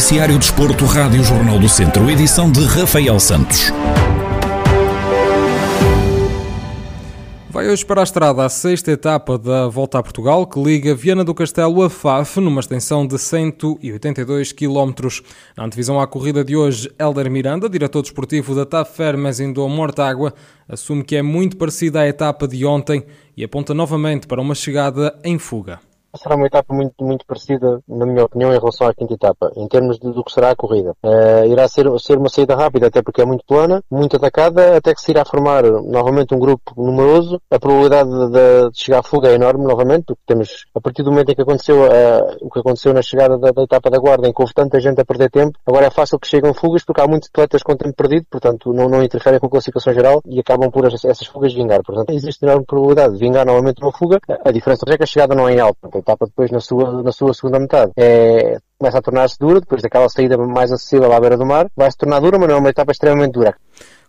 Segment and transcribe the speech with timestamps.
[0.00, 3.70] Noticiário Desporto, Rádio Jornal do Centro, edição de Rafael Santos.
[7.50, 11.22] Vai hoje para a estrada a sexta etapa da Volta a Portugal, que liga Viana
[11.22, 15.20] do Castelo a Faf, numa extensão de 182 km.
[15.54, 20.32] Na antevisão à corrida de hoje, Helder Miranda, diretor desportivo da TAF Fermes Indo Mortágua,
[20.66, 23.04] assume que é muito parecida à etapa de ontem
[23.36, 25.78] e aponta novamente para uma chegada em fuga
[26.16, 29.66] será uma etapa muito, muito parecida, na minha opinião, em relação à quinta etapa, em
[29.68, 30.94] termos de, do que será a corrida.
[31.02, 34.94] Uh, irá ser, ser uma saída rápida, até porque é muito plana, muito atacada, até
[34.94, 37.40] que se irá formar novamente um grupo numeroso.
[37.50, 41.10] A probabilidade de, de chegar à fuga é enorme, novamente, porque temos, a partir do
[41.10, 44.28] momento em que aconteceu uh, o que aconteceu na chegada da, da, etapa da Guarda,
[44.28, 47.00] em que houve tanta gente a perder tempo, agora é fácil que cheguem fugas, porque
[47.00, 50.40] há muitos atletas com tempo perdido, portanto, não, não interferem com a classificação geral e
[50.40, 51.82] acabam por essas, essas fugas vingar.
[51.82, 54.18] Portanto, existe enorme probabilidade de vingar novamente uma fuga.
[54.44, 57.12] A diferença é que a chegada não é em alta etapa depois na sua, na
[57.12, 61.36] sua segunda metade é, começa a tornar-se dura, depois daquela saída mais acessível à beira
[61.36, 63.54] do mar, vai se tornar dura, mas não é uma etapa extremamente dura.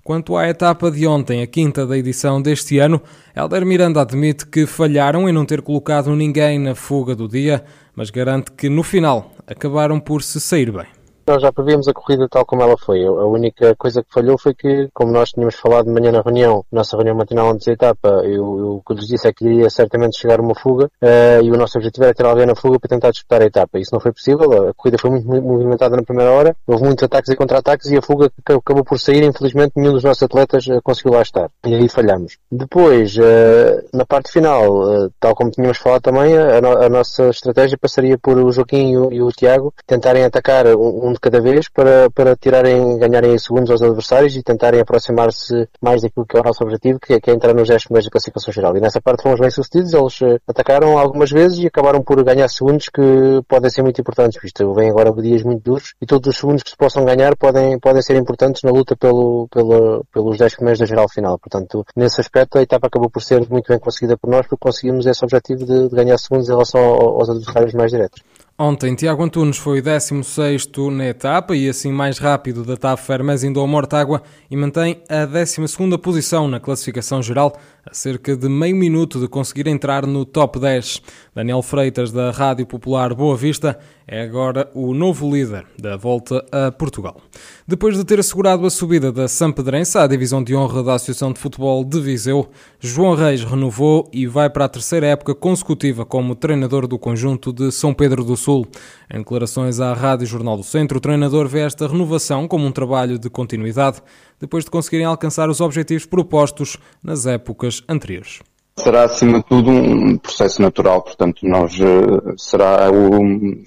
[0.03, 2.99] Quanto à etapa de ontem, a quinta da edição deste ano,
[3.35, 7.63] Helder Miranda admite que falharam em não ter colocado ninguém na fuga do dia,
[7.95, 11.00] mas garante que no final acabaram por se sair bem
[11.31, 13.05] nós já prevíamos a corrida tal como ela foi.
[13.05, 16.65] A única coisa que falhou foi que, como nós tínhamos falado de manhã na reunião,
[16.71, 20.19] nossa reunião matinal antes da etapa, eu, o que lhes disse é que iria certamente
[20.19, 23.11] chegar uma fuga uh, e o nosso objetivo era ter alguém na fuga para tentar
[23.11, 23.79] disputar a etapa.
[23.79, 27.31] Isso não foi possível, a corrida foi muito movimentada na primeira hora, houve muitos ataques
[27.31, 29.23] e contra-ataques e a fuga acabou por sair.
[29.23, 31.49] Infelizmente, nenhum dos nossos atletas uh, conseguiu lá estar.
[31.65, 32.37] E aí falhamos.
[32.51, 37.77] Depois, uh, na parte final, tal como tínhamos falado também, a, no a, nossa estratégia
[37.77, 41.69] passaria por o Joaquim e o, e o Tiago tentarem atacar um, um cada vez
[41.69, 46.43] para, para tirarem, ganharem segundos aos adversários e tentarem aproximar-se mais daquilo que é o
[46.43, 48.75] nosso objetivo, que é, que é entrar nos 10 primeiros da classificação geral.
[48.75, 52.47] E nessa parte fomos bem sucedidos, eles eh, atacaram algumas vezes e acabaram por ganhar
[52.49, 53.01] segundos que
[53.47, 56.71] podem ser muito importantes, visto vem agora dias muito duros e todos os segundos que
[56.71, 60.85] se possam ganhar podem, podem ser importantes na luta pelo, pelo, pelos 10 primeiros da
[60.85, 61.37] geral final.
[61.37, 65.05] Portanto, nesse aspecto a etapa acabou por ser muito bem conseguida por nós porque conseguimos
[65.05, 68.21] esse objetivo de, de ganhar segundos em relação aos adversários mais diretos.
[68.63, 73.59] Ontem, Tiago Antunes foi 16 na etapa e assim mais rápido da TAF Fermes indo
[73.59, 79.19] ao Mortágua e mantém a 12 posição na classificação geral, a cerca de meio minuto
[79.19, 81.01] de conseguir entrar no top 10.
[81.33, 86.71] Daniel Freitas, da Rádio Popular Boa Vista, é agora o novo líder da volta a
[86.71, 87.21] Portugal.
[87.65, 91.39] Depois de ter assegurado a subida da Sampedrense à divisão de honra da Associação de
[91.39, 92.49] Futebol de Viseu,
[92.79, 97.71] João Reis renovou e vai para a terceira época consecutiva como treinador do conjunto de
[97.71, 98.67] São Pedro do Sul.
[99.09, 103.17] Em declarações à Rádio Jornal do Centro, o treinador vê esta renovação como um trabalho
[103.17, 104.01] de continuidade,
[104.41, 108.39] depois de conseguirem alcançar os objetivos propostos nas épocas anteriores.
[108.77, 113.21] Será acima de tudo um processo natural, portanto nós uh, será o,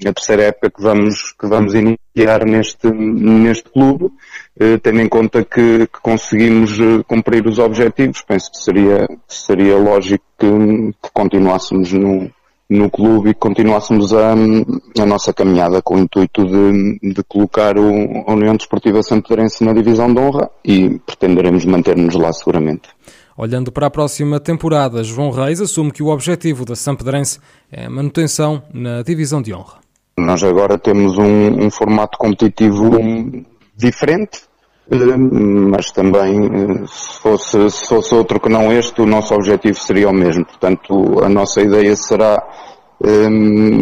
[0.08, 5.44] a terceira época que vamos, que vamos iniciar neste, neste clube, uh, tendo em conta
[5.44, 10.48] que, que conseguimos uh, cumprir os objetivos, penso que seria, seria lógico que,
[11.00, 12.32] que continuássemos no,
[12.68, 18.24] no clube e continuássemos a, a nossa caminhada com o intuito de, de colocar o,
[18.26, 22.88] a União Desportiva Santorense na divisão de honra e pretenderemos manter-nos lá seguramente.
[23.36, 27.90] Olhando para a próxima temporada, João Reis assume que o objetivo da Sampedrense é a
[27.90, 29.78] manutenção na divisão de honra.
[30.16, 32.90] Nós agora temos um, um formato competitivo
[33.76, 34.42] diferente,
[34.90, 40.12] mas também se fosse, se fosse outro que não este, o nosso objetivo seria o
[40.12, 40.44] mesmo.
[40.44, 42.42] Portanto, a nossa ideia será
[43.02, 43.28] um, eh,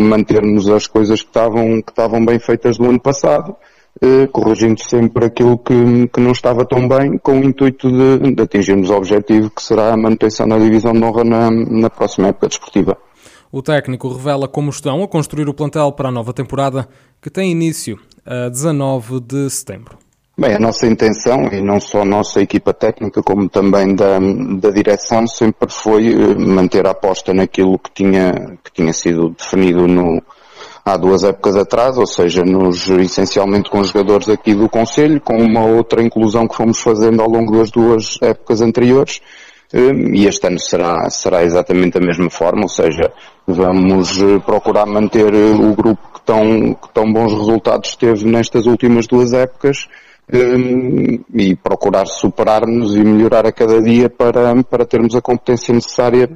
[0.09, 3.57] mantermos as coisas que estavam, que estavam bem feitas no ano passado
[4.01, 8.43] eh, corrigindo sempre aquilo que, que não estava tão bem, com o intuito de, de
[8.43, 12.49] atingirmos o objetivo que será a manutenção da divisão de honra na, na próxima época
[12.49, 12.97] desportiva.
[13.51, 16.89] O técnico revela como estão a construir o plantel para a nova temporada,
[17.21, 19.99] que tem início a 19 de setembro.
[20.35, 24.71] Bem, a nossa intenção, e não só a nossa equipa técnica, como também da, da
[24.71, 28.33] direção, sempre foi eh, manter a aposta naquilo que tinha,
[28.65, 30.23] que tinha sido definido no,
[30.83, 35.67] há duas épocas atrás, ou seja, nos, essencialmente com jogadores aqui do Conselho, com uma
[35.67, 39.21] outra inclusão que fomos fazendo ao longo das duas épocas anteriores,
[39.75, 43.13] hum, e este ano será, será exatamente da mesma forma, ou seja,
[43.47, 48.65] vamos eh, procurar manter eh, o grupo que tão, que tão bons resultados teve nestas
[48.65, 49.89] últimas duas épocas,
[50.31, 56.29] hum, e procurar superar-nos e melhorar a cada dia para, para termos a competência necessária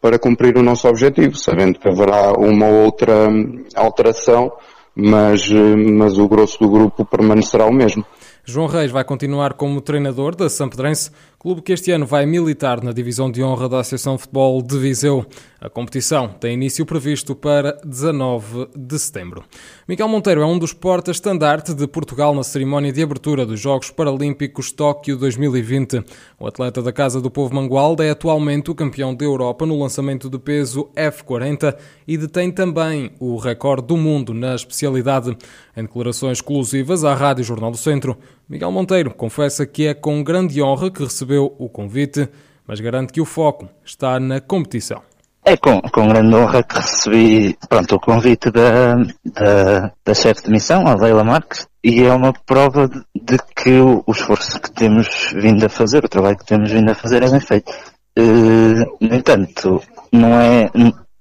[0.00, 3.26] para cumprir o nosso objetivo, sabendo que haverá uma ou outra
[3.74, 4.52] alteração,
[4.94, 8.04] mas, mas o grosso do grupo permanecerá o mesmo.
[8.44, 11.10] João Reis vai continuar como treinador da Sampedrense,
[11.44, 15.26] clube que este ano vai militar na divisão de honra da Associação Futebol de Viseu.
[15.60, 19.44] A competição tem início previsto para 19 de setembro.
[19.86, 24.72] Miguel Monteiro é um dos portas-estandarte de Portugal na cerimónia de abertura dos Jogos Paralímpicos
[24.72, 26.02] Tóquio 2020.
[26.40, 30.30] O atleta da Casa do Povo Mangualda é atualmente o campeão da Europa no lançamento
[30.30, 31.76] de peso F40
[32.08, 35.36] e detém também o recorde do mundo na especialidade.
[35.76, 38.16] Em declarações exclusivas à Rádio Jornal do Centro,
[38.48, 42.28] Miguel Monteiro confessa que é com grande honra que recebeu o convite,
[42.66, 45.02] mas garante que o foco está na competição.
[45.46, 50.50] É com, com grande honra que recebi pronto, o convite da, da, da chefe de
[50.50, 55.34] missão, a Leila Marques, e é uma prova de, que o, o, esforço que temos
[55.34, 57.70] vindo a fazer, o trabalho que temos vindo a fazer é bem feito.
[58.18, 59.82] Uh, no entanto,
[60.12, 60.70] não é,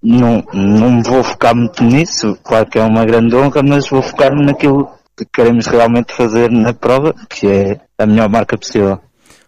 [0.01, 4.45] não, não vou focar muito nisso, claro que é uma grande honra, mas vou focar-me
[4.45, 8.99] naquilo que queremos realmente fazer na prova, que é a melhor marca possível.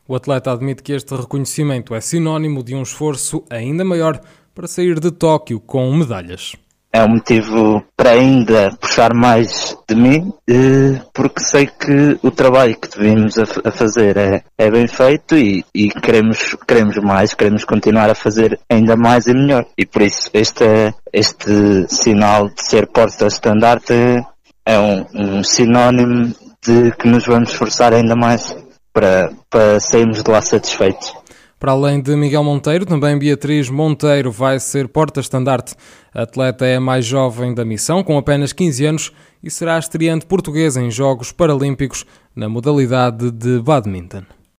[0.08, 4.22] O atleta admite que este reconhecimento é sinónimo de um esforço ainda maior
[4.54, 6.56] para sair de Tóquio com medalhas.
[6.94, 12.78] É um motivo para ainda puxar mais de mim, eh, porque sei que o trabalho
[12.80, 18.10] que devemos a fazer é, é bem feito e, e, queremos, queremos mais, queremos continuar
[18.10, 19.66] a fazer ainda mais e melhor.
[19.78, 20.64] E por isso este,
[21.12, 24.24] este sinal de ser porta-estandarte
[24.66, 26.34] é um, um sinónimo
[26.66, 28.56] de que nos vamos esforçar ainda mais
[28.92, 31.14] para, para sairmos de lá satisfeitos.
[31.60, 35.76] Para além de Miguel Monteiro, também Beatriz Monteiro vai ser porta-estandarte.
[36.14, 40.26] A atleta é a mais jovem da missão, com apenas 15 anos, e será estreante
[40.26, 44.24] portuguesa em Jogos Paralímpicos na modalidade de badminton.